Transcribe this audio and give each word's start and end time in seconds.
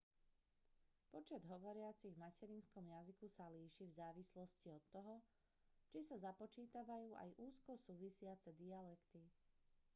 počet 1.13 1.43
hovoriacich 1.51 2.13
v 2.17 2.23
materinskom 2.27 2.85
jazyku 2.95 3.27
sa 3.37 3.45
líši 3.57 3.83
v 3.87 3.93
závislosti 3.99 4.67
od 4.77 4.81
toho 4.95 5.15
či 5.93 5.99
sa 6.07 6.15
započítavajú 6.27 7.09
aj 7.21 7.29
úzko 7.47 7.71
súvisiace 7.85 8.49
dialekty 8.61 9.21